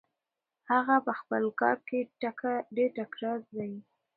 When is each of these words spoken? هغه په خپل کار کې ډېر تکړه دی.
هغه 0.71 0.95
په 1.05 1.13
خپل 1.19 1.43
کار 1.61 1.77
کې 1.87 1.99
ډېر 2.75 2.89
تکړه 2.97 3.33
دی. 3.57 3.73